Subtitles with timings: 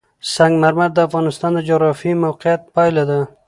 [0.33, 3.19] سنگ مرمر د افغانستان د جغرافیایي موقیعت پایله ده.